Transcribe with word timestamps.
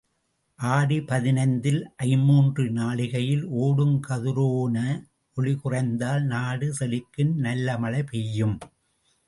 ஆடி 0.59 0.95
பதினைந்தில் 0.99 1.79
ஐம்மூன்று 2.03 2.63
நாழிகையில் 2.69 3.43
ஓடும் 3.63 3.93
கதிரோன 4.07 4.75
ஒளிகுறைந்தால் 5.37 6.25
நாடு 6.25 6.69
செழிக்கும் 6.79 7.33
நல்ல 7.47 7.77
மழை 7.77 8.03
பெய்யும். 8.03 8.57